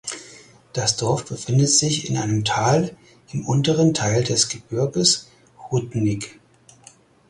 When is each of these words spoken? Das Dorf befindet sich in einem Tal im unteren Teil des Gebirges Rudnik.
Das 0.73 0.97
Dorf 0.97 1.25
befindet 1.25 1.69
sich 1.69 2.09
in 2.09 2.17
einem 2.17 2.43
Tal 2.43 2.97
im 3.33 3.45
unteren 3.45 3.93
Teil 3.93 4.23
des 4.23 4.49
Gebirges 4.49 5.29
Rudnik. 5.71 6.39